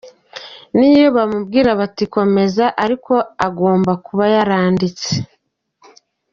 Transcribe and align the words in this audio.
Niyo 0.77 1.07
bamubwira 1.17 1.69
bati 1.79 2.05
komeza 2.15 2.65
ariko 2.83 3.13
agomba 3.47 3.91
kuba 4.05 4.23
yaranditse. 4.35 5.09